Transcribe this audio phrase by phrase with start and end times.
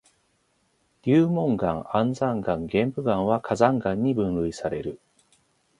[1.03, 4.99] 流紋岩、安山岩、玄武岩は火山岩に分類される。